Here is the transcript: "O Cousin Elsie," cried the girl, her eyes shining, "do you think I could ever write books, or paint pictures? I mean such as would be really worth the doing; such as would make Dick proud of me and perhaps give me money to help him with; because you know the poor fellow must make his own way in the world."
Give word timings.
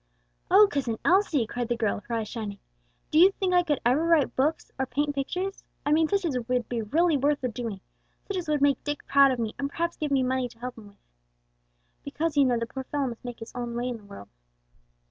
"O 0.49 0.67
Cousin 0.67 0.97
Elsie," 1.05 1.45
cried 1.45 1.67
the 1.67 1.77
girl, 1.77 2.01
her 2.07 2.15
eyes 2.15 2.27
shining, 2.27 2.57
"do 3.11 3.19
you 3.19 3.31
think 3.33 3.53
I 3.53 3.61
could 3.61 3.79
ever 3.85 4.03
write 4.03 4.35
books, 4.35 4.71
or 4.79 4.87
paint 4.87 5.13
pictures? 5.13 5.63
I 5.85 5.91
mean 5.91 6.07
such 6.09 6.25
as 6.25 6.35
would 6.47 6.67
be 6.67 6.81
really 6.81 7.17
worth 7.17 7.39
the 7.41 7.47
doing; 7.47 7.81
such 8.27 8.35
as 8.37 8.47
would 8.47 8.63
make 8.63 8.83
Dick 8.83 9.05
proud 9.05 9.29
of 9.31 9.37
me 9.37 9.53
and 9.59 9.69
perhaps 9.69 9.97
give 9.97 10.09
me 10.09 10.23
money 10.23 10.49
to 10.49 10.57
help 10.57 10.75
him 10.75 10.87
with; 10.87 10.97
because 12.03 12.35
you 12.35 12.45
know 12.45 12.57
the 12.57 12.65
poor 12.65 12.83
fellow 12.85 13.05
must 13.09 13.23
make 13.23 13.41
his 13.41 13.51
own 13.53 13.75
way 13.75 13.89
in 13.89 13.97
the 13.97 14.05
world." 14.05 14.29